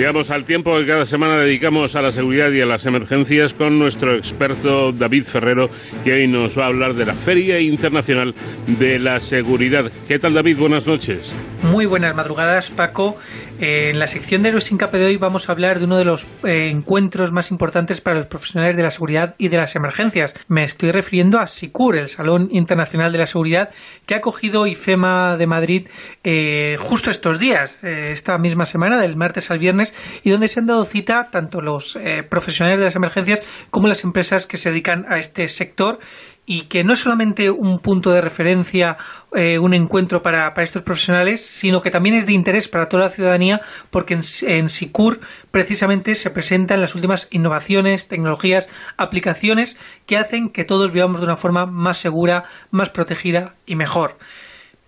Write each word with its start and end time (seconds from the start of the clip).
Llegamos 0.00 0.30
al 0.30 0.46
tiempo 0.46 0.78
que 0.78 0.86
cada 0.86 1.04
semana 1.04 1.36
dedicamos 1.36 1.94
a 1.94 2.00
la 2.00 2.10
seguridad 2.10 2.50
y 2.52 2.62
a 2.62 2.64
las 2.64 2.86
emergencias 2.86 3.52
con 3.52 3.78
nuestro 3.78 4.16
experto 4.16 4.92
David 4.92 5.24
Ferrero, 5.24 5.68
que 6.02 6.14
hoy 6.14 6.26
nos 6.26 6.58
va 6.58 6.64
a 6.64 6.68
hablar 6.68 6.94
de 6.94 7.04
la 7.04 7.12
Feria 7.12 7.60
Internacional 7.60 8.34
de 8.66 8.98
la 8.98 9.20
Seguridad. 9.20 9.92
¿Qué 10.08 10.18
tal, 10.18 10.32
David? 10.32 10.56
Buenas 10.56 10.86
noches. 10.86 11.34
Muy 11.64 11.84
buenas 11.84 12.14
madrugadas, 12.14 12.70
Paco. 12.70 13.18
Eh, 13.60 13.90
en 13.90 13.98
la 13.98 14.06
sección 14.06 14.42
de 14.42 14.58
sin 14.62 14.78
de 14.78 15.04
hoy 15.04 15.18
vamos 15.18 15.50
a 15.50 15.52
hablar 15.52 15.78
de 15.78 15.84
uno 15.84 15.98
de 15.98 16.06
los 16.06 16.26
eh, 16.44 16.70
encuentros 16.70 17.30
más 17.30 17.50
importantes 17.50 18.00
para 18.00 18.16
los 18.16 18.26
profesionales 18.26 18.78
de 18.78 18.82
la 18.82 18.90
seguridad 18.90 19.34
y 19.36 19.48
de 19.48 19.58
las 19.58 19.76
emergencias. 19.76 20.34
Me 20.48 20.64
estoy 20.64 20.92
refiriendo 20.92 21.38
a 21.38 21.46
SICUR, 21.46 21.96
el 21.96 22.08
Salón 22.08 22.48
Internacional 22.52 23.12
de 23.12 23.18
la 23.18 23.26
Seguridad, 23.26 23.68
que 24.06 24.14
ha 24.14 24.18
acogido 24.18 24.66
IFEMA 24.66 25.36
de 25.36 25.46
Madrid 25.46 25.88
eh, 26.24 26.76
justo 26.78 27.10
estos 27.10 27.38
días, 27.38 27.84
esta 27.84 28.38
misma 28.38 28.64
semana, 28.64 28.98
del 28.98 29.16
martes 29.16 29.50
al 29.50 29.58
viernes 29.58 29.89
y 30.22 30.30
donde 30.30 30.48
se 30.48 30.60
han 30.60 30.66
dado 30.66 30.84
cita 30.84 31.28
tanto 31.30 31.60
los 31.60 31.96
eh, 31.96 32.22
profesionales 32.22 32.78
de 32.78 32.86
las 32.86 32.96
emergencias 32.96 33.66
como 33.70 33.88
las 33.88 34.04
empresas 34.04 34.46
que 34.46 34.56
se 34.56 34.70
dedican 34.70 35.06
a 35.08 35.18
este 35.18 35.46
sector 35.48 35.98
y 36.46 36.62
que 36.62 36.82
no 36.82 36.94
es 36.94 36.98
solamente 36.98 37.50
un 37.50 37.78
punto 37.78 38.10
de 38.10 38.20
referencia, 38.20 38.96
eh, 39.34 39.58
un 39.58 39.72
encuentro 39.72 40.22
para, 40.22 40.52
estos 40.56 40.82
profesionales, 40.82 41.44
sino 41.44 41.80
que 41.80 41.90
también 41.90 42.16
es 42.16 42.26
de 42.26 42.32
interés 42.32 42.68
para 42.68 42.88
toda 42.88 43.04
la 43.04 43.10
ciudadanía 43.10 43.60
porque 43.90 44.14
en, 44.14 44.22
en 44.42 44.68
SICUR 44.68 45.20
precisamente 45.50 46.14
se 46.14 46.30
presentan 46.30 46.80
las 46.80 46.94
últimas 46.94 47.28
innovaciones, 47.30 48.08
tecnologías, 48.08 48.68
aplicaciones 48.96 49.76
que 50.06 50.16
hacen 50.16 50.50
que 50.50 50.64
todos 50.64 50.92
vivamos 50.92 51.20
de 51.20 51.26
una 51.26 51.36
forma 51.36 51.66
más 51.66 51.98
segura, 51.98 52.44
más 52.70 52.90
protegida 52.90 53.54
y 53.64 53.76
mejor. 53.76 54.18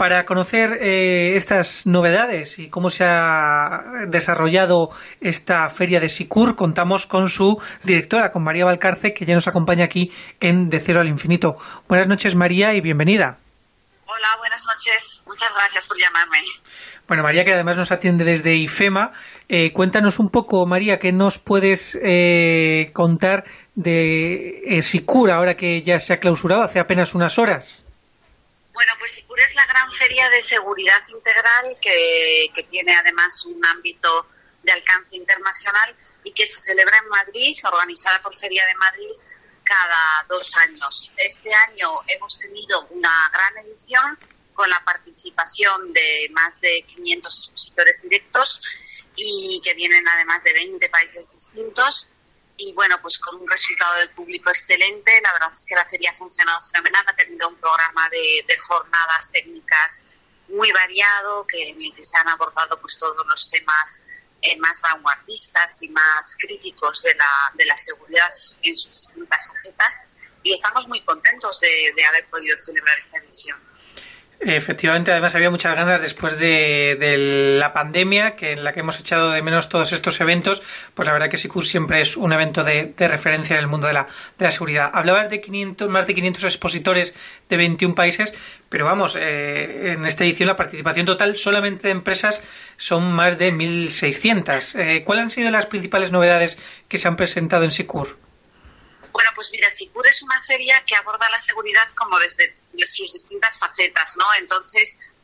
Para 0.02 0.24
conocer 0.24 0.78
eh, 0.80 1.36
estas 1.36 1.86
novedades 1.86 2.58
y 2.58 2.68
cómo 2.68 2.90
se 2.90 3.04
ha 3.04 3.84
desarrollado 4.08 4.88
esta 5.20 5.68
feria 5.68 6.00
de 6.00 6.08
Sicur, 6.08 6.56
contamos 6.56 7.06
con 7.06 7.28
su 7.28 7.62
directora, 7.84 8.32
con 8.32 8.42
María 8.42 8.64
Valcarce, 8.64 9.14
que 9.14 9.24
ya 9.24 9.34
nos 9.34 9.46
acompaña 9.46 9.84
aquí 9.84 10.10
en 10.40 10.70
De 10.70 10.80
Cero 10.80 11.02
al 11.02 11.06
Infinito. 11.06 11.54
Buenas 11.86 12.08
noches, 12.08 12.34
María, 12.34 12.74
y 12.74 12.80
bienvenida. 12.80 13.38
Hola, 14.06 14.26
buenas 14.40 14.64
noches. 14.66 15.22
Muchas 15.24 15.54
gracias 15.54 15.86
por 15.86 15.96
llamarme. 15.96 16.38
Bueno, 17.06 17.22
María, 17.22 17.44
que 17.44 17.54
además 17.54 17.76
nos 17.76 17.92
atiende 17.92 18.24
desde 18.24 18.56
IFEMA, 18.56 19.12
eh, 19.48 19.72
cuéntanos 19.72 20.18
un 20.18 20.30
poco, 20.30 20.66
María, 20.66 20.98
¿qué 20.98 21.12
nos 21.12 21.38
puedes 21.38 21.96
eh, 22.02 22.90
contar 22.92 23.44
de 23.76 24.80
Sicur 24.82 25.30
ahora 25.30 25.54
que 25.54 25.80
ya 25.82 26.00
se 26.00 26.12
ha 26.12 26.18
clausurado 26.18 26.62
hace 26.62 26.80
apenas 26.80 27.14
unas 27.14 27.38
horas? 27.38 27.84
Bueno, 28.82 28.98
pues 28.98 29.12
SICUR 29.12 29.38
es 29.38 29.54
la 29.54 29.64
gran 29.66 29.92
feria 29.94 30.28
de 30.28 30.42
seguridad 30.42 31.00
integral 31.14 31.78
que, 31.80 32.50
tiene 32.68 32.96
además 32.96 33.44
un 33.44 33.64
ámbito 33.64 34.26
de 34.60 34.72
alcance 34.72 35.18
internacional 35.18 35.96
y 36.24 36.32
que 36.32 36.44
se 36.44 36.60
celebra 36.60 36.98
en 36.98 37.08
Madrid, 37.08 37.54
organizada 37.64 38.20
por 38.22 38.36
Feria 38.36 38.66
de 38.66 38.74
Madrid 38.74 39.12
cada 39.62 40.26
dos 40.28 40.56
años. 40.56 41.12
Este 41.16 41.54
año 41.68 41.90
hemos 42.08 42.36
tenido 42.36 42.88
una 42.90 43.30
gran 43.32 43.64
edición 43.64 44.18
con 44.52 44.68
la 44.68 44.82
participación 44.84 45.92
de 45.92 46.28
más 46.32 46.60
de 46.60 46.82
500 46.82 47.50
expositores 47.50 48.02
directos 48.02 49.06
y 49.14 49.60
que 49.62 49.74
vienen 49.74 50.08
además 50.08 50.42
de 50.42 50.54
20 50.54 50.88
países 50.88 51.30
distintos 51.30 52.08
y 52.64 52.72
bueno, 52.74 52.96
pues 53.02 53.18
con 53.18 53.40
un 53.40 53.48
resultado 53.48 53.98
del 53.98 54.10
público 54.10 54.50
excelente. 54.50 55.20
La 55.22 55.32
verdad 55.32 55.50
es 55.52 55.66
que 55.66 55.74
la 55.74 55.86
feria 55.86 56.10
ha 56.10 56.14
funcionado 56.14 56.60
fenomenal, 56.62 57.04
ha 57.08 57.16
tenido 57.16 57.48
un 57.48 57.56
programa 57.56 58.08
de, 58.10 58.56
jornadas 58.58 59.30
técnicas 59.32 60.18
muy 60.48 60.70
variado, 60.70 61.46
que, 61.46 61.70
en 61.70 61.80
el 61.80 61.92
que 61.94 62.04
se 62.04 62.16
han 62.18 62.28
abordado 62.28 62.78
pues 62.80 62.96
todos 62.96 63.26
los 63.26 63.48
temas 63.48 64.26
eh, 64.42 64.56
más 64.58 64.80
vanguardistas 64.80 65.82
y 65.82 65.88
más 65.88 66.36
críticos 66.38 67.02
de 67.02 67.14
la, 67.14 67.52
de 67.54 67.64
la 67.64 67.76
seguridad 67.76 68.28
en 68.62 68.76
sus 68.76 68.94
distintas 68.94 69.48
facetas. 69.48 70.06
Y 70.42 70.52
estamos 70.52 70.86
muy 70.88 71.00
contentos 71.04 71.58
de, 71.60 71.92
de 71.96 72.04
haber 72.04 72.28
podido 72.28 72.56
celebrar 72.58 72.98
esta 72.98 73.18
edición. 73.18 73.71
Efectivamente, 74.44 75.12
además 75.12 75.36
había 75.36 75.50
muchas 75.50 75.76
ganas 75.76 76.00
después 76.00 76.36
de, 76.36 77.56
la 77.60 77.72
pandemia, 77.72 78.34
que 78.34 78.52
en 78.52 78.64
la 78.64 78.72
que 78.72 78.80
hemos 78.80 78.98
echado 78.98 79.30
de 79.30 79.40
menos 79.40 79.68
todos 79.68 79.92
estos 79.92 80.20
eventos, 80.20 80.62
pues 80.94 81.06
la 81.06 81.12
verdad 81.12 81.28
que 81.28 81.38
SICUR 81.38 81.64
siempre 81.64 82.00
es 82.00 82.16
un 82.16 82.32
evento 82.32 82.64
de, 82.64 82.92
referencia 82.98 83.54
en 83.54 83.60
el 83.60 83.68
mundo 83.68 83.86
de 83.86 83.92
la, 83.92 84.08
de 84.38 84.44
la 84.44 84.50
seguridad. 84.50 84.90
Hablabas 84.92 85.30
de 85.30 85.40
500, 85.40 85.88
más 85.88 86.08
de 86.08 86.14
500 86.14 86.44
expositores 86.44 87.14
de 87.48 87.56
21 87.56 87.94
países, 87.94 88.34
pero 88.68 88.84
vamos, 88.84 89.16
eh, 89.16 89.92
en 89.92 90.06
esta 90.06 90.24
edición 90.24 90.48
la 90.48 90.56
participación 90.56 91.06
total 91.06 91.36
solamente 91.36 91.86
de 91.86 91.92
empresas 91.92 92.42
son 92.76 93.12
más 93.12 93.38
de 93.38 93.52
1.600. 93.52 94.74
Eh, 94.76 95.04
¿Cuáles 95.04 95.22
han 95.22 95.30
sido 95.30 95.52
las 95.52 95.66
principales 95.66 96.10
novedades 96.10 96.58
que 96.88 96.98
se 96.98 97.06
han 97.06 97.16
presentado 97.16 97.62
en 97.62 97.70
SICUR? 97.70 98.16
Bueno, 99.12 99.30
pues 99.34 99.50
mira, 99.52 99.70
SICUR 99.70 100.06
es 100.06 100.22
una 100.22 100.40
feria 100.40 100.82
que 100.86 100.96
aborda 100.96 101.28
la 101.30 101.38
seguridad 101.38 101.88
como 101.94 102.18
desde 102.18 102.56
sus 102.86 103.12
distintas 103.12 103.58
facetas, 103.58 104.16
¿no? 104.16 104.26
Entonces, 104.38 105.14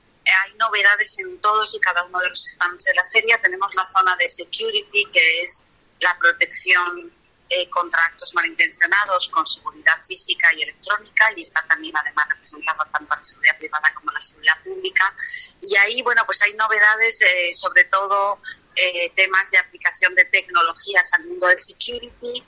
hay 0.44 0.52
novedades 0.54 1.18
en 1.18 1.40
todos 1.40 1.74
y 1.74 1.80
cada 1.80 2.04
uno 2.04 2.20
de 2.20 2.28
los 2.28 2.38
stands 2.38 2.84
de 2.84 2.94
la 2.94 3.04
feria. 3.04 3.40
Tenemos 3.40 3.74
la 3.74 3.86
zona 3.86 4.14
de 4.16 4.28
security, 4.28 5.06
que 5.10 5.42
es 5.42 5.64
la 6.00 6.16
protección 6.18 7.12
eh, 7.50 7.70
contra 7.70 8.04
actos 8.04 8.34
malintencionados 8.34 9.30
con 9.30 9.46
seguridad 9.46 9.94
física 10.06 10.48
y 10.54 10.62
electrónica 10.62 11.32
y 11.34 11.40
está 11.40 11.64
también 11.66 11.96
además 11.96 12.28
representado 12.28 12.84
tanto 12.92 13.14
la 13.14 13.22
seguridad 13.22 13.56
privada 13.56 13.94
como 13.94 14.12
la 14.12 14.20
seguridad 14.20 14.62
pública. 14.62 15.14
Y 15.62 15.74
ahí, 15.78 16.02
bueno, 16.02 16.22
pues 16.26 16.42
hay 16.42 16.52
novedades, 16.52 17.22
eh, 17.22 17.54
sobre 17.54 17.84
todo 17.84 18.38
eh, 18.76 19.10
temas 19.16 19.50
de 19.50 19.58
aplicación 19.58 20.14
de 20.14 20.26
tecnologías 20.26 21.10
al 21.14 21.24
mundo 21.24 21.46
del 21.46 21.56
security, 21.56 22.44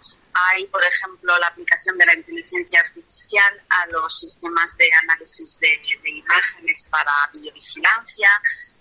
hay, 0.49 0.67
por 0.67 0.83
ejemplo, 0.85 1.37
la 1.39 1.49
aplicación 1.49 1.97
de 1.97 2.07
la 2.07 2.15
inteligencia 2.15 2.81
artificial 2.81 3.63
a 3.69 3.87
los 3.87 4.19
sistemas 4.19 4.77
de 4.77 4.91
análisis 5.03 5.59
de, 5.61 5.81
imágenes 6.05 6.89
para 6.91 7.13
videovigilancia. 7.33 8.29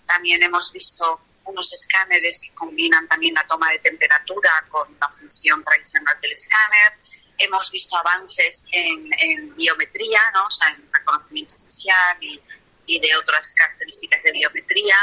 También 0.06 0.42
hemos 0.42 0.72
visto 0.72 1.20
unos 1.44 1.72
escáneres 1.72 2.40
que 2.40 2.54
combinan 2.54 3.08
también 3.08 3.34
la 3.34 3.46
toma 3.46 3.70
de 3.70 3.78
temperatura 3.80 4.50
con 4.68 4.96
la 5.00 5.10
función 5.10 5.60
tradicional 5.62 6.16
del 6.20 6.32
escáner. 6.32 6.94
Hemos 7.38 7.70
visto 7.70 7.96
avances 7.98 8.66
en, 8.72 9.54
biometría, 9.56 10.20
¿no? 10.34 10.48
sea, 10.50 10.68
en 10.68 10.88
reconocimiento 10.92 11.54
facial 11.56 12.16
y, 12.20 12.40
y 12.86 13.00
de 13.00 13.16
otras 13.16 13.54
características 13.54 14.22
de 14.22 14.32
biometría 14.32 14.96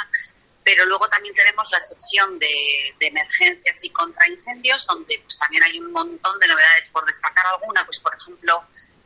pero 0.67 0.85
luego 0.85 1.07
también 1.07 1.33
tenemos 1.33 1.71
la 1.71 1.79
sección 1.79 2.37
de, 2.39 2.95
emergencias 2.99 3.85
y 3.85 3.89
contraincendios, 3.91 4.85
donde 4.85 5.17
pues, 5.23 5.37
también 5.37 5.63
hay 5.63 5.79
un 5.79 5.93
montón 5.93 6.39
de 6.41 6.47
novedades. 6.49 6.89
Por 6.89 7.05
destacar 7.05 7.45
alguna, 7.53 7.85
pues 7.85 8.01
por 8.01 8.13
ejemplo, 8.13 8.61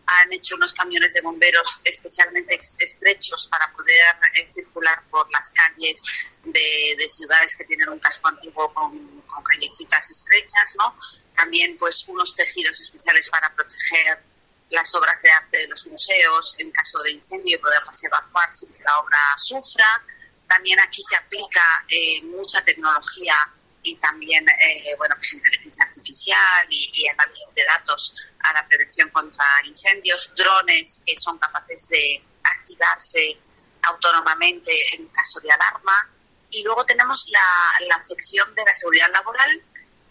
han 0.08 0.34
hecho 0.34 0.56
unos 0.56 0.74
camiones 0.74 1.14
de 1.14 1.22
bomberos 1.22 1.80
especialmente 1.84 2.60
estrechos 2.80 3.48
para 3.48 3.72
poder 3.74 4.04
eh, 4.38 4.46
circular 4.52 5.04
por 5.12 5.32
las 5.32 5.52
calles 5.52 6.02
de, 6.46 7.08
ciudades 7.08 7.56
que 7.56 7.66
tienen 7.66 7.90
un 7.90 8.00
casco 8.00 8.28
antiguo 8.28 8.74
con, 8.74 9.22
callecitas 9.44 10.10
estrechas, 10.10 10.76
¿no? 10.80 10.96
También 11.36 11.78
pues 11.78 12.06
unos 12.08 12.34
tejidos 12.34 12.80
especiales 12.80 13.30
para 13.30 13.54
proteger 13.54 14.24
las 14.72 14.96
obras 14.96 15.22
de 15.22 15.30
arte 15.30 15.58
de 15.60 15.68
los 15.68 15.86
museos 15.86 16.56
en 16.58 16.72
caso 16.72 17.00
de 17.04 17.12
incendio 17.12 17.56
y 17.56 17.60
poderlas 17.60 18.04
evacuar 18.04 18.52
sin 18.52 18.72
que 18.72 18.84
la 18.84 18.98
obra 19.00 19.20
sufra 19.38 20.04
también 20.51 20.79
aquí 20.81 21.01
se 21.01 21.16
aplica 21.16 21.85
eh, 21.89 22.22
mucha 22.23 22.62
tecnología 22.63 23.34
y 23.84 23.95
también 23.95 24.45
eh, 24.47 24.95
bueno 24.97 25.16
pues 25.16 25.34
inteligencia 25.34 25.84
artificial 25.85 26.67
y, 26.69 27.07
análisis 27.07 27.53
de 27.56 27.63
datos 27.66 28.34
a 28.39 28.53
la 28.53 28.67
prevención 28.67 29.09
contra 29.09 29.45
incendios, 29.66 30.31
drones 30.35 31.03
que 31.06 31.16
son 31.17 31.38
capaces 31.39 31.88
de 31.88 32.22
activarse 32.44 33.39
autónomamente 33.84 34.72
en 34.95 35.07
caso 35.07 35.39
de 35.39 35.51
alarma 35.51 36.09
y 36.50 36.63
luego 36.63 36.85
tenemos 36.85 37.29
la, 37.31 37.88
la 37.88 38.03
sección 38.03 38.54
de 38.54 38.65
la 38.65 38.74
seguridad 38.74 39.09
laboral 39.12 39.63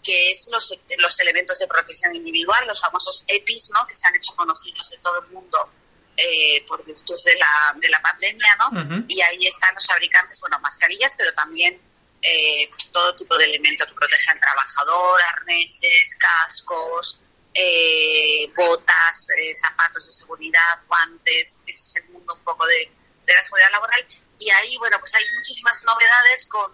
que 0.03 0.31
es 0.31 0.49
los, 0.51 0.75
los 0.97 1.19
elementos 1.19 1.59
de 1.59 1.67
protección 1.67 2.15
individual, 2.15 2.65
los 2.65 2.81
famosos 2.81 3.23
EPIs, 3.27 3.69
¿no? 3.75 3.85
que 3.85 3.95
se 3.95 4.07
han 4.07 4.15
hecho 4.15 4.35
conocidos 4.35 4.91
en 4.93 5.01
todo 5.03 5.21
el 5.21 5.27
mundo 5.27 5.69
eh, 6.17 6.63
por 6.67 6.83
virtud 6.85 7.15
de 7.25 7.35
la, 7.35 7.73
de 7.79 7.89
la 7.89 7.99
pandemia, 8.01 8.55
¿no? 8.59 9.05
Y 9.07 9.21
ahí 9.21 9.47
están 9.47 9.73
los 9.73 9.87
fabricantes, 9.87 10.39
bueno, 10.41 10.59
mascarillas, 10.59 11.15
pero 11.17 11.33
también 11.33 11.81
eh, 12.21 12.67
pues, 12.69 12.91
todo 12.91 13.15
tipo 13.15 13.37
de 13.37 13.45
elementos 13.45 13.87
que 13.87 13.93
protegen 13.93 14.29
al 14.29 14.39
trabajador, 14.39 15.21
arneses, 15.37 16.17
cascos, 16.19 17.17
eh, 17.53 18.51
botas, 18.55 19.27
zapatos 19.53 20.05
de 20.05 20.11
seguridad, 20.11 20.85
guantes, 20.87 21.61
ese 21.65 21.79
es 21.79 21.95
el 22.03 22.09
mundo 22.09 22.35
un 22.35 22.43
poco 22.43 22.67
de, 22.67 22.91
de, 23.25 23.33
la 23.33 23.43
seguridad 23.43 23.71
laboral. 23.71 24.05
Y 24.37 24.49
ahí, 24.51 24.77
bueno, 24.77 24.97
pues 24.99 25.15
hay 25.15 25.23
muchísimas 25.35 25.83
novedades 25.85 26.45
con 26.47 26.71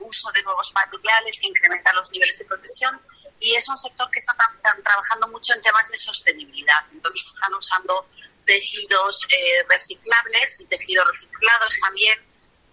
uso 0.00 0.30
de 0.32 0.42
nuevos 0.42 0.72
materiales 0.74 1.38
que 1.40 1.46
incrementan 1.46 1.96
los 1.96 2.10
niveles 2.10 2.38
de 2.38 2.44
protección 2.44 3.00
y 3.40 3.54
es 3.54 3.68
un 3.68 3.78
sector 3.78 4.10
que 4.10 4.18
está 4.18 4.36
trabajando 4.82 5.28
mucho 5.28 5.54
en 5.54 5.60
temas 5.60 5.88
de 5.88 5.96
sostenibilidad. 5.96 6.84
Entonces 6.92 7.26
están 7.34 7.54
usando 7.54 8.06
tejidos 8.44 9.26
eh, 9.30 9.66
reciclables 9.68 10.60
y 10.60 10.64
tejidos 10.66 11.06
reciclados 11.06 11.78
también 11.80 12.18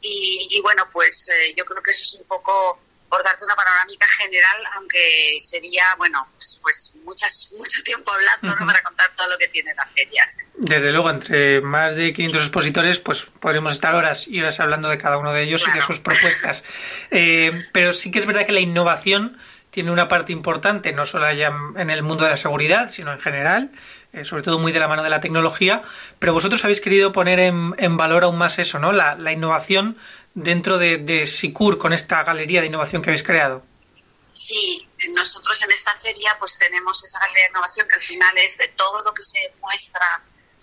Y, 0.04 0.60
bueno, 0.64 0.88
pues 0.92 1.30
eh, 1.30 1.54
yo 1.56 1.64
creo 1.64 1.82
que 1.84 1.92
eso 1.92 2.02
es 2.04 2.16
un 2.20 2.26
poco 2.26 2.80
por 3.08 3.24
darte 3.24 3.44
una 3.46 3.56
panorámica 3.56 4.08
general, 4.08 4.58
aunque 4.78 5.38
sería, 5.40 5.84
bueno, 5.98 6.28
pues, 6.32 6.60
pues 6.62 6.96
muchas, 7.04 7.54
mucho 7.58 7.84
tiempo 7.84 8.12
hablando 8.12 8.56
¿no? 8.60 8.66
para 8.66 8.82
contar 8.82 9.12
todo 9.14 9.28
lo 9.30 9.38
que 9.38 9.50
tiene 9.50 9.76
la 9.76 9.86
feria. 9.86 10.26
Desde 10.56 10.92
luego, 10.92 11.10
entre 11.10 11.62
más 11.62 11.96
de 11.96 12.14
500 12.14 12.42
expositores, 12.42 13.00
pues 13.00 13.28
podremos 13.40 13.74
estar 13.74 13.94
horas 13.94 14.28
y 14.28 14.40
horas 14.40 14.60
hablando 14.60 14.90
de 14.90 14.98
cada 14.98 15.18
uno 15.18 15.34
de 15.34 15.44
ellos 15.44 15.68
y 15.68 15.72
de 15.72 15.82
sus 15.82 16.00
propuestas. 16.00 16.64
Eh, 17.12 17.52
pero 17.74 17.94
sí 17.94 18.10
que 18.10 18.20
es 18.20 18.26
verdad 18.26 18.46
que 18.46 18.54
la 18.54 18.62
innovación 18.62 19.38
tiene 19.72 19.90
una 19.90 20.08
parte 20.08 20.34
importante, 20.34 20.92
no 20.92 21.06
solo 21.06 21.26
allá 21.26 21.50
en 21.78 21.90
el 21.90 22.04
mundo 22.04 22.26
de 22.26 22.32
la 22.32 22.38
seguridad, 22.38 22.90
sino 22.90 23.14
en 23.14 23.20
general, 23.20 23.72
eh, 24.12 24.26
sobre 24.26 24.44
todo 24.44 24.60
muy 24.60 24.74
de 24.74 24.80
la 24.80 24.90
mano 24.90 25.02
de 25.02 25.10
la 25.10 25.22
tecnología, 25.22 25.82
pero 26.20 26.34
vosotros 26.34 26.64
habéis 26.66 26.82
querido 26.82 27.14
poner 27.14 27.40
en, 27.40 27.98
valor 27.98 28.26
aún 28.26 28.38
más 28.38 28.60
eso, 28.60 28.80
¿no? 28.80 28.92
La, 28.92 29.32
innovación 29.32 29.98
dentro 30.34 30.78
de, 30.78 30.98
de, 30.98 31.26
SICUR 31.26 31.78
con 31.78 31.94
esta 31.94 32.22
galería 32.24 32.60
de 32.60 32.68
innovación 32.68 33.02
que 33.02 33.10
habéis 33.10 33.24
creado. 33.24 33.64
Sí, 34.34 34.88
nosotros 35.16 35.62
en 35.64 35.72
esta 35.72 35.96
feria 35.98 36.36
pues 36.38 36.58
tenemos 36.58 37.02
esa 37.04 37.20
galería 37.20 37.44
de 37.44 37.50
innovación 37.52 37.88
que 37.88 37.96
al 37.96 38.02
final 38.02 38.38
es 38.38 38.58
de 38.58 38.68
todo 38.70 39.00
lo 39.06 39.14
que 39.14 39.24
se 39.24 39.54
muestra 39.62 40.22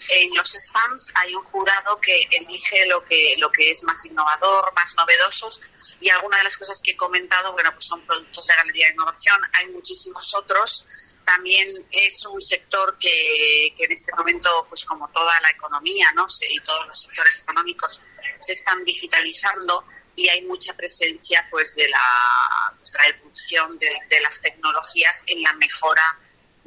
en 0.09 0.35
los 0.35 0.49
stands 0.49 1.13
hay 1.17 1.35
un 1.35 1.45
jurado 1.45 2.01
que 2.01 2.21
elige 2.31 2.87
lo 2.87 3.05
que, 3.05 3.35
lo 3.39 3.51
que 3.51 3.71
es 3.71 3.83
más 3.85 4.05
innovador, 4.05 4.73
más 4.75 4.95
novedosos 4.97 5.61
y 6.01 6.09
algunas 6.11 6.41
de 6.41 6.45
las 6.45 6.57
cosas 6.57 6.81
que 6.83 6.93
he 6.93 6.97
comentado, 6.97 7.53
bueno, 7.53 7.73
pues 7.73 7.87
son 7.87 8.01
productos 8.03 8.47
de 8.47 8.55
galería 8.55 8.87
de 8.87 8.93
innovación, 8.95 9.41
hay 9.55 9.69
muchísimos 9.69 10.35
otros. 10.35 10.85
También 11.25 11.69
es 11.91 12.25
un 12.27 12.41
sector 12.41 12.97
que, 12.99 13.75
que 13.77 13.85
en 13.85 13.93
este 13.93 14.13
momento, 14.17 14.49
pues 14.69 14.85
como 14.85 15.09
toda 15.09 15.33
la 15.41 15.51
economía, 15.51 16.11
¿no? 16.13 16.27
y 16.49 16.61
todos 16.61 16.87
los 16.87 17.03
sectores 17.03 17.41
económicos 17.41 18.01
se 18.39 18.53
están 18.53 18.85
digitalizando 18.85 19.85
y 20.15 20.29
hay 20.29 20.43
mucha 20.43 20.75
presencia 20.75 21.47
pues 21.51 21.75
de 21.75 21.89
la, 21.89 22.75
pues, 22.77 22.97
evolución 23.07 23.79
de, 23.79 23.89
de 24.09 24.21
las 24.21 24.41
tecnologías 24.41 25.25
en 25.27 25.43
la 25.43 25.53
mejora 25.55 26.19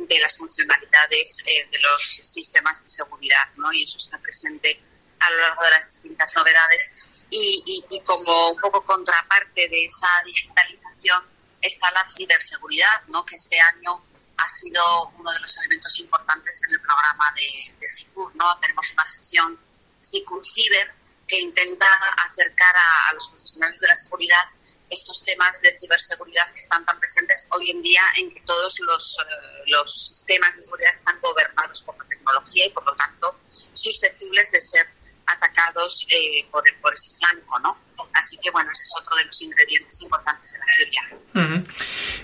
de 0.08 0.20
las 0.20 0.38
funcionalidades 0.38 1.38
eh, 1.46 1.68
de 1.72 1.80
los 1.80 2.20
sistemas 2.24 2.84
de 2.84 2.92
seguridad, 2.92 3.48
¿no? 3.58 3.72
Y 3.74 3.84
eso 3.84 3.98
está 3.98 4.18
presente 4.20 4.82
a 5.20 5.30
lo 5.30 5.38
largo 5.38 5.64
de 5.64 5.70
las 5.72 5.86
distintas 5.86 6.36
novedades. 6.36 7.26
Y, 7.30 7.86
y, 7.90 8.00
como 8.02 8.52
un 8.52 8.60
poco 8.60 8.84
contraparte 8.84 9.68
de 9.70 9.86
esa 9.86 10.08
digitalización 10.26 11.24
está 11.62 11.92
la 11.92 12.06
ciberseguridad, 12.08 13.08
¿no? 13.08 13.24
Que 13.26 13.36
este 13.36 13.60
año 13.60 14.04
ha 14.38 14.48
sido 14.48 15.10
uno 15.18 15.32
de 15.32 15.40
los 15.40 15.58
elementos 15.60 16.00
importantes 16.00 16.62
en 16.68 16.72
el 16.72 16.82
programa 16.82 17.32
de, 17.36 17.76
de 17.80 17.88
SICUR, 17.88 18.36
¿no? 18.36 18.58
Tenemos 18.60 18.92
una 18.92 19.06
sección 19.06 19.60
SICUR 20.00 20.44
Ciber 20.44 20.96
que 21.28 21.40
intenta 21.40 21.88
acercar 22.26 22.76
a, 22.76 23.14
los 23.14 23.28
profesionales 23.30 23.80
de 23.80 23.88
la 23.88 23.96
seguridad 23.96 24.44
estos 24.92 25.24
temas 25.24 25.60
de 25.62 25.76
ciberseguridad 25.76 26.48
que 26.54 26.60
están 26.60 26.86
tan 26.86 27.00
presentes 27.00 27.48
hoy 27.52 27.72
en 27.72 27.82
día 27.82 28.02
en 28.20 28.32
que 28.32 28.42
todos 28.42 28.80
los, 28.82 29.18
eh, 29.20 29.64
los 29.68 30.08
sistemas 30.08 30.56
de 30.56 30.62
seguridad 30.62 30.94
están 30.94 31.20
gobernados 31.22 31.82
por 31.82 31.98
la 31.98 32.06
tecnología 32.06 32.66
y 32.68 32.70
por 32.70 32.86
lo 32.86 32.94
tanto 32.96 33.36
susceptibles 33.74 34.52
de 34.52 34.60
ser 34.60 34.88
atacados 35.26 36.06
eh, 36.12 36.46
por, 36.52 36.64
por 36.82 36.94
ese 36.94 37.12
flanco, 37.18 37.60
¿no? 37.60 37.78
Así 38.14 38.38
que 38.38 38.52
bueno, 38.52 38.70
ese 38.72 38.84
es 38.84 38.94
otro 39.00 39.16
de 39.18 39.26
los 39.26 39.42
ingredientes 39.42 40.04
importantes 40.04 40.54
de 40.54 40.60
la 40.60 40.66
feria. 40.78 41.62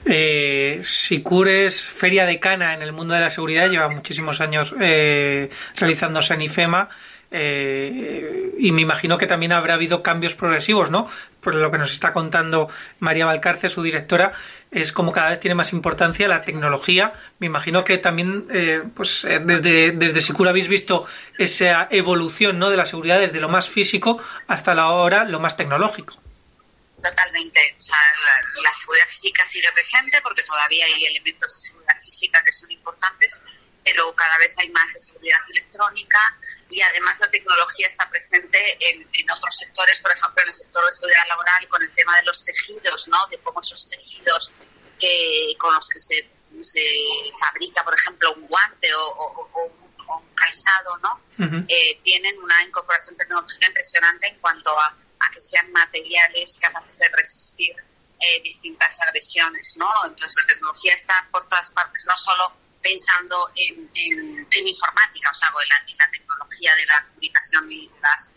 Eh, 0.06 0.82
Sicures, 0.84 1.82
feria 1.82 2.26
decana 2.26 2.74
en 2.74 2.82
el 2.82 2.92
mundo 2.94 3.14
de 3.14 3.22
la 3.22 3.30
seguridad, 3.30 3.70
lleva 3.70 3.88
muchísimos 3.90 4.42
años 4.42 4.74
eh, 4.80 5.50
realizándose 5.76 6.34
en 6.34 6.42
IFEMA. 6.42 6.90
Eh, 7.30 8.54
y 8.58 8.72
me 8.72 8.82
imagino 8.82 9.18
que 9.18 9.28
también 9.28 9.52
habrá 9.52 9.74
habido 9.74 10.02
cambios 10.02 10.36
progresivos, 10.36 10.90
¿no? 10.90 11.10
Por 11.42 11.56
lo 11.56 11.70
que 11.72 11.78
nos 11.78 11.92
está 11.92 12.14
contando 12.14 12.70
María 13.00 13.26
Valcarce, 13.26 13.70
su 13.70 13.84
directora, 13.84 14.32
es 14.72 14.92
como 14.92 15.12
cada 15.12 15.30
vez 15.30 15.40
tiene 15.40 15.56
más 15.56 15.74
importancia 15.74 16.28
la 16.28 16.44
tecnología. 16.44 17.14
Me 17.40 17.48
imagino 17.48 17.84
que 17.84 17.98
también, 17.98 18.48
eh, 18.52 18.84
pues 18.96 19.26
eh, 19.26 19.40
desde, 19.44 19.92
desde 19.92 20.22
Sicura 20.22 20.52
habéis 20.52 20.70
visto 20.70 21.06
esa 21.38 21.88
evolución, 21.92 22.60
¿no? 22.60 22.70
De 22.70 22.78
la 22.78 22.86
seguridad 22.86 23.20
desde 23.20 23.40
lo 23.40 23.50
más 23.50 23.70
físico 23.70 24.22
hasta 24.48 24.74
la 24.74 24.88
hora 24.88 25.26
lo 25.26 25.40
más 25.40 25.58
tecnológico. 25.58 26.16
Totalmente. 27.02 27.60
O 27.78 27.82
sea, 27.82 27.98
la, 28.64 28.74
seguridad 28.74 29.06
física 29.08 29.46
sigue 29.46 29.72
presente 29.72 30.20
porque 30.24 30.44
todavía 30.44 30.86
hay 30.86 31.06
elementos 31.06 31.54
de 31.54 31.60
seguridad 31.60 31.96
física 31.96 32.42
que 32.44 32.52
son 32.52 32.72
importantes, 32.72 33.40
pero 33.88 34.14
cada 34.16 34.38
vez 34.38 34.54
hay 34.58 34.70
más 34.70 34.92
seguridad 34.98 35.40
electrónica 35.52 36.20
y 36.70 36.82
además 36.82 37.18
la 37.22 37.30
tecnología 37.30 37.88
está 37.88 38.10
presente 38.10 38.60
en, 38.82 39.08
en, 39.14 39.32
otros 39.32 39.56
sectores, 39.56 40.02
por 40.02 40.12
ejemplo 40.12 40.44
en 40.44 40.50
el 40.50 40.54
sector 40.54 40.86
de 40.86 40.92
seguridad 40.92 41.28
laboral 41.30 41.68
con 41.70 41.82
el 41.82 41.92
tema 41.92 42.18
de 42.18 42.24
los 42.24 42.44
tejidos, 42.44 43.08
¿no? 43.08 43.18
de 43.32 43.38
cómo 43.40 43.62
esos 43.62 43.88
tejidos 43.88 44.52
que, 45.00 45.54
con 45.58 45.74
los 45.74 45.88
que 45.88 46.00
se, 46.00 46.30
se 46.62 46.86
fabrica, 47.40 47.82
por 47.86 47.94
ejemplo, 47.94 48.34
un 48.34 48.46
guante 48.48 48.94
o, 48.94 49.50
o, 49.54 49.72
un 50.20 50.36
calzado, 50.36 50.98
¿no? 50.98 51.22
eh, 51.70 52.00
tienen 52.02 52.38
una 52.40 52.64
incorporación 52.64 53.16
tecnológica 53.16 53.68
impresionante 53.68 54.28
en 54.28 54.40
cuanto 54.40 54.78
a, 54.78 54.88
a 54.88 55.32
que 55.32 55.40
sean 55.40 55.72
materiales 55.72 56.58
capaces 56.60 57.00
de 57.00 57.10
resistir 57.10 57.87
eh, 58.20 58.42
distintas 58.44 59.00
agresiones, 59.02 59.76
¿no? 59.78 59.90
Entonces 60.06 60.36
la 60.42 60.48
tecnología 60.48 60.94
está 60.94 61.28
por 61.32 61.48
todas 61.48 61.72
partes, 61.72 62.06
no 62.08 62.16
solo 62.18 62.52
pensando 62.82 63.52
en, 63.56 63.90
en, 63.94 64.68
informática, 64.68 65.30
o 65.30 65.34
sea, 65.36 65.50
en 65.50 65.98
la, 65.98 66.12
tecnología 66.12 66.76
de 66.76 66.86
la 66.86 67.06
comunicación 67.08 67.72
y 67.72 67.88
de 67.88 68.00
las 68.02 68.32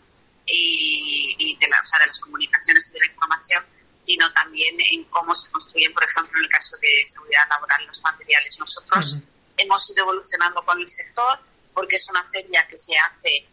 y, 0.45 1.57
de, 1.59 1.67
la, 1.67 1.81
o 1.81 1.85
sea, 1.85 1.99
de 1.99 2.07
las 2.07 2.19
comunicaciones 2.19 2.89
y 2.89 2.93
de 2.93 2.99
la 2.99 3.05
información, 3.05 3.65
sino 3.97 4.31
también 4.33 4.75
en 4.91 5.03
cómo 5.05 5.33
se 5.33 5.49
construyen, 5.49 5.93
por 5.93 6.03
ejemplo, 6.03 6.37
en 6.37 6.43
el 6.43 6.49
caso 6.49 6.75
de 6.77 6.89
seguridad 7.05 7.47
laboral, 7.49 7.85
los 7.85 8.03
materiales. 8.03 8.59
Nosotros 8.59 9.17
hemos 9.57 9.89
ido 9.91 10.03
evolucionando 10.03 10.63
con 10.63 10.79
el 10.79 10.87
sector 10.87 11.39
porque 11.73 11.95
es 11.95 12.07
una 12.09 12.23
feria 12.25 12.67
que 12.67 12.77
se 12.77 12.97
hace 12.97 13.47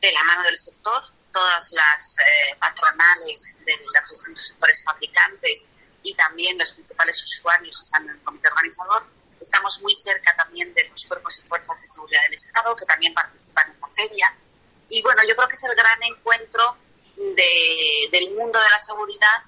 de 0.00 0.12
la 0.12 0.24
mano 0.24 0.42
del 0.42 0.56
sector, 0.56 1.02
todas 1.32 1.72
las 1.72 2.16
eh, 2.18 2.56
patronales 2.58 3.58
de 3.64 3.76
los 3.76 4.10
distintos 4.10 4.46
sectores 4.48 4.84
fabricantes 4.84 5.68
y 6.02 6.14
también 6.14 6.58
los 6.58 6.72
principales 6.72 7.22
usuarios 7.22 7.80
están 7.80 8.04
en 8.04 8.10
el 8.10 8.22
comité 8.22 8.48
organizador. 8.48 9.06
Estamos 9.12 9.80
muy 9.82 9.94
cerca 9.94 10.34
también 10.36 10.72
de 10.74 10.88
los 10.88 11.04
cuerpos 11.04 11.40
y 11.42 11.46
fuerzas 11.46 11.80
de 11.80 11.86
seguridad 11.86 12.22
del 12.22 12.34
Estado 12.34 12.74
que 12.74 12.86
también 12.86 13.14
participan 13.14 13.70
en 13.70 13.80
la 13.80 13.88
feria. 13.88 14.36
Y 14.88 15.02
bueno, 15.02 15.22
yo 15.28 15.36
creo 15.36 15.48
que 15.48 15.54
es 15.54 15.64
el 15.64 15.74
gran 15.76 16.02
encuentro 16.02 16.76
de, 17.16 18.08
del 18.10 18.34
mundo 18.34 18.58
de 18.58 18.70
la 18.70 18.80
seguridad 18.80 19.40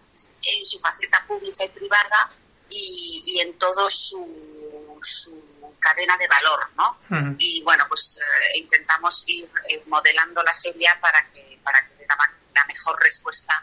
en 0.43 0.67
su 0.67 0.79
faceta 0.79 1.25
pública 1.27 1.65
y 1.65 1.69
privada 1.69 2.31
y, 2.69 3.23
y 3.27 3.41
en 3.41 3.59
todo 3.59 3.89
su, 3.91 4.99
su, 5.01 5.52
cadena 5.83 6.17
de 6.17 6.29
valor, 6.29 6.71
¿no? 6.77 7.37
Y 7.39 7.63
bueno, 7.63 7.85
pues 7.89 8.19
eh, 8.19 8.59
intentamos 8.59 9.25
ir 9.27 9.47
eh, 9.69 9.83
modelando 9.87 10.43
la 10.43 10.55
feria 10.55 10.97
para 11.01 11.21
que, 11.31 11.59
para 11.63 11.85
que 11.85 11.95
dé 11.97 12.07
la, 12.09 12.17
la 12.55 12.65
mejor 12.67 13.03
respuesta 13.03 13.63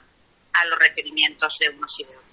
a 0.54 0.66
los 0.66 0.78
requerimientos 0.78 1.58
de 1.60 1.70
unos 1.70 2.00
y 2.00 2.04
de 2.04 2.18
otros. 2.18 2.29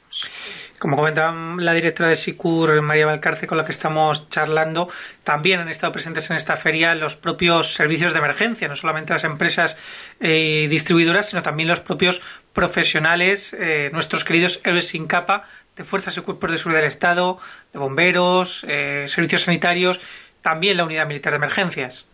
Como 0.79 0.97
comentaba 0.97 1.35
la 1.59 1.73
directora 1.73 2.11
de 2.11 2.17
SICUR, 2.17 2.81
María 2.83 3.07
Valcarce, 3.07 3.47
con 3.47 3.59
la 3.59 3.65
que 3.65 3.73
estamos 3.73 4.29
charlando, 4.29 4.89
también 5.25 5.61
han 5.61 5.69
estado 5.69 5.93
presentes 5.93 6.31
en 6.31 6.37
esta 6.37 6.57
feria 6.57 6.95
los 6.95 7.17
propios 7.17 7.75
servicios 7.75 8.13
de 8.13 8.19
emergencia, 8.19 8.69
no 8.69 8.77
solamente 8.77 9.13
las 9.13 9.25
empresas 9.25 9.77
eh, 10.21 10.67
distribuidoras, 10.71 11.31
sino 11.31 11.43
también 11.43 11.69
los 11.69 11.81
propios 11.81 12.21
profesionales, 12.53 13.55
eh, 13.59 13.91
nuestros 13.93 14.25
queridos 14.25 14.61
héroes 14.65 14.89
sin 14.89 15.07
capa 15.07 15.43
de 15.77 15.85
fuerzas 15.85 16.17
y 16.17 16.21
cuerpos 16.21 16.51
de 16.53 16.59
seguridad 16.59 16.81
del 16.81 16.89
Estado, 16.89 17.39
de 17.73 17.79
bomberos, 17.79 18.65
eh, 18.69 19.07
servicios 19.09 19.43
sanitarios, 19.43 20.01
también 20.43 20.77
la 20.77 20.85
unidad 20.85 21.07
militar 21.07 21.33
de 21.33 21.37
emergencias. 21.39 22.05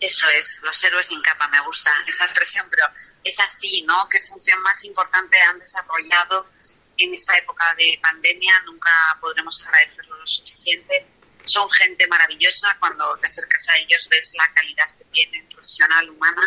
Eso 0.00 0.26
es, 0.36 0.60
los 0.64 0.82
héroes 0.82 1.06
sin 1.06 1.22
capa, 1.22 1.46
me 1.48 1.60
gusta 1.60 1.90
esa 2.08 2.24
expresión, 2.24 2.66
pero 2.68 2.84
es 3.22 3.38
así, 3.38 3.84
¿no? 3.86 4.08
¿Qué 4.10 4.18
función 4.20 4.60
más 4.62 4.84
importante 4.84 5.36
han 5.48 5.58
desarrollado 5.58 6.46
en 6.98 7.14
esta 7.14 7.36
época 7.36 7.64
de 7.76 7.98
pandemia 8.02 8.60
nunca 8.66 8.90
podremos 9.20 9.64
agradecerlo 9.64 10.16
lo 10.16 10.26
suficiente. 10.26 11.06
Son 11.44 11.68
gente 11.70 12.06
maravillosa, 12.06 12.76
cuando 12.78 13.16
te 13.16 13.26
acercas 13.26 13.68
a 13.70 13.76
ellos 13.78 14.08
ves 14.08 14.32
la 14.38 14.52
calidad 14.54 14.96
que 14.96 15.04
tienen 15.06 15.48
profesional, 15.48 16.08
humana, 16.08 16.42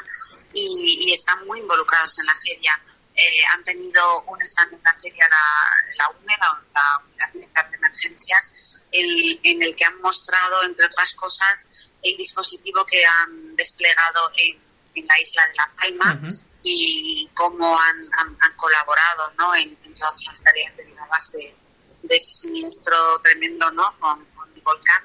y, 0.54 1.12
están 1.12 1.46
muy 1.46 1.60
involucrados 1.60 2.18
en 2.20 2.26
la 2.26 2.36
feria. 2.36 2.82
Eh, 3.16 3.46
han 3.52 3.64
tenido 3.64 4.22
un 4.24 4.42
stand 4.42 4.74
en 4.74 4.82
la 4.84 4.94
feria, 4.94 5.28
la, 5.30 5.96
la 5.98 6.10
UME, 6.18 6.34
la, 6.40 6.64
Unidad 7.06 7.34
Militar 7.34 7.70
de 7.70 7.78
Emergencias, 7.78 8.86
en, 8.92 9.62
el 9.62 9.76
que 9.76 9.86
han 9.86 10.00
mostrado, 10.02 10.64
entre 10.64 10.86
otras 10.86 11.14
cosas, 11.14 11.92
el 12.04 12.16
dispositivo 12.18 12.86
que 12.86 13.06
han 13.06 13.56
desplegado 13.56 14.32
en, 14.38 14.64
la 15.06 15.20
isla 15.20 15.46
de 15.48 15.56
La 15.56 15.72
Palma 15.76 16.22
y 16.68 17.30
cómo 17.36 17.80
han, 17.80 18.10
colaborado 18.56 19.32
¿no? 19.38 19.56
en, 19.56 19.78
todas 19.94 20.26
las 20.28 20.42
tareas 20.42 20.76
derivadas 20.76 21.32
de, 21.32 21.56
de 22.02 22.16
ese 22.16 22.34
siniestro 22.34 22.96
tremendo 23.22 23.70
¿no? 23.72 23.96
con, 24.00 24.26
el 24.56 24.62
volcán. 24.62 25.04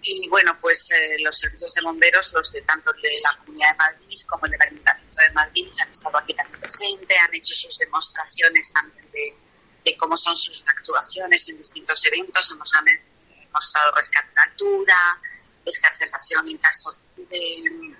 Y 0.00 0.28
bueno, 0.28 0.56
pues 0.58 0.90
eh, 0.90 1.16
los 1.22 1.36
servicios 1.36 1.74
de 1.74 1.82
bomberos, 1.82 2.32
los 2.32 2.50
de 2.52 2.62
tanto 2.62 2.90
de 2.92 3.20
la 3.22 3.36
Comunidad 3.36 3.72
de 3.72 3.76
Madrid 3.76 4.16
como 4.26 4.46
el 4.46 4.52
del 4.52 4.62
Ayuntamiento 4.62 5.18
de 5.20 5.30
Madrid 5.34 5.68
han 5.82 5.90
estado 5.90 6.16
aquí 6.16 6.32
también 6.32 6.58
presentes, 6.58 7.18
han 7.18 7.34
hecho 7.34 7.54
sus 7.54 7.78
demostraciones 7.78 8.72
también 8.72 9.10
de, 9.12 9.36
de 9.84 9.96
cómo 9.98 10.16
son 10.16 10.34
sus 10.34 10.64
actuaciones 10.66 11.48
en 11.50 11.58
distintos 11.58 12.02
eventos, 12.06 12.56
nos 12.56 12.74
han 12.74 12.86
mostrado 13.52 13.92
rescate 13.92 14.30
de 14.30 14.42
altura, 14.42 15.20
escarcelación 15.66 16.48
en 16.48 16.56
caso 16.56 16.96
de, 17.16 17.94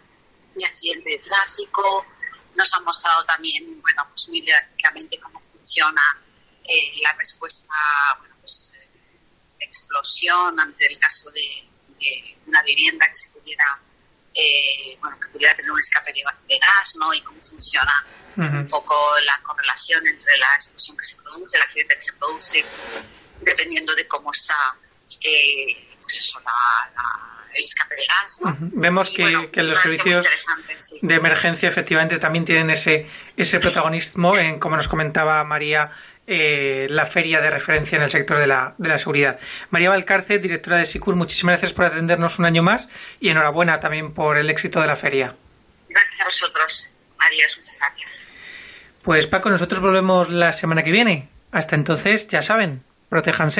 de 0.54 0.64
accidente 0.64 1.10
de 1.10 1.18
tráfico, 1.18 2.06
nos 2.58 2.74
han 2.74 2.84
mostrado 2.84 3.24
también, 3.24 3.80
bueno, 3.80 4.06
pues 4.10 4.28
muy 4.28 4.40
didácticamente 4.40 5.18
cómo 5.20 5.40
funciona 5.40 6.02
eh, 6.64 6.92
la 7.02 7.12
respuesta, 7.12 7.72
bueno, 8.18 8.34
pues 8.40 8.72
eh, 8.74 8.88
de 9.58 9.64
explosión 9.64 10.58
ante 10.58 10.86
el 10.86 10.98
caso 10.98 11.30
de, 11.30 11.64
de 12.00 12.36
una 12.46 12.60
vivienda 12.62 13.06
que 13.06 13.14
se 13.14 13.30
pudiera, 13.30 13.80
eh, 14.34 14.98
bueno, 15.00 15.18
que 15.20 15.28
pudiera 15.28 15.54
tener 15.54 15.70
un 15.70 15.80
escape 15.80 16.12
de, 16.12 16.22
de 16.48 16.58
gas, 16.58 16.96
¿no? 16.96 17.14
Y 17.14 17.22
cómo 17.22 17.40
funciona 17.40 17.94
uh 18.36 18.40
-huh. 18.40 18.60
un 18.60 18.66
poco 18.66 18.94
la 19.24 19.40
correlación 19.42 20.04
entre 20.06 20.36
la 20.38 20.54
explosión 20.56 20.96
que 20.96 21.04
se 21.04 21.16
produce, 21.16 21.56
el 21.56 21.62
accidente 21.62 21.94
que 21.94 22.00
se 22.00 22.12
produce, 22.14 22.64
dependiendo 23.40 23.94
de 23.94 24.06
cómo 24.08 24.32
está, 24.32 24.76
eh, 25.24 25.76
pues 26.00 26.18
eso, 26.18 26.40
la, 26.40 26.52
la 26.94 27.28
el 27.54 27.64
escape 27.64 27.94
de 27.96 28.02
gas. 28.06 28.40
¿no? 28.42 28.50
Uh 28.50 28.54
-huh. 28.54 28.82
Vemos 28.82 29.10
que, 29.10 29.22
bueno, 29.22 29.50
que 29.50 29.62
los 29.62 29.78
servicios 29.78 30.26
sí. 30.76 30.98
de 31.02 31.14
emergencia 31.14 31.68
efectivamente 31.68 32.18
también 32.18 32.44
tienen 32.44 32.70
ese, 32.70 33.06
ese 33.36 33.58
protagonismo 33.58 34.36
en, 34.36 34.58
como 34.58 34.76
nos 34.76 34.88
comentaba 34.88 35.42
María, 35.44 35.90
eh, 36.26 36.86
la 36.90 37.06
feria 37.06 37.40
de 37.40 37.50
referencia 37.50 37.96
en 37.96 38.02
el 38.02 38.10
sector 38.10 38.38
de 38.38 38.46
la, 38.46 38.74
de 38.78 38.88
la 38.88 38.98
seguridad. 38.98 39.38
María 39.70 39.88
Valcarce, 39.88 40.38
directora 40.38 40.76
de 40.76 40.86
SICUR, 40.86 41.16
muchísimas 41.16 41.54
gracias 41.54 41.72
por 41.72 41.86
atendernos 41.86 42.38
un 42.38 42.44
año 42.44 42.62
más 42.62 42.88
y 43.18 43.30
enhorabuena 43.30 43.80
también 43.80 44.12
por 44.12 44.36
el 44.36 44.50
éxito 44.50 44.80
de 44.80 44.86
la 44.86 44.96
feria. 44.96 45.34
Gracias 45.88 46.20
a 46.20 46.24
vosotros. 46.24 46.90
Adiós, 47.18 47.56
muchas 47.56 47.78
gracias. 47.78 48.28
Pues 49.02 49.26
Paco, 49.26 49.48
nosotros 49.48 49.80
volvemos 49.80 50.28
la 50.28 50.52
semana 50.52 50.82
que 50.82 50.90
viene. 50.90 51.28
Hasta 51.50 51.76
entonces, 51.76 52.26
ya 52.28 52.42
saben, 52.42 52.82
protéjanse. 53.08 53.56